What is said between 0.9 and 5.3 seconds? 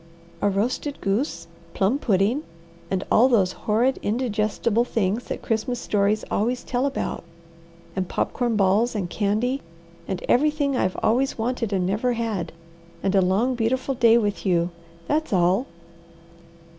goose, plum pudding, and all those horrid indigestible things